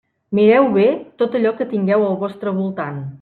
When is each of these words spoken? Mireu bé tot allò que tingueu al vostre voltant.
Mireu 0.37 0.69
bé 0.77 0.85
tot 1.23 1.37
allò 1.41 1.51
que 1.59 1.69
tingueu 1.75 2.07
al 2.09 2.21
vostre 2.25 2.59
voltant. 2.63 3.03